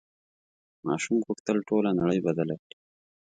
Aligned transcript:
ماشوم 0.87 1.17
غوښتل 1.27 1.57
ټوله 1.67 1.89
نړۍ 1.99 2.19
بدله 2.27 2.55
کړي. 2.63 2.75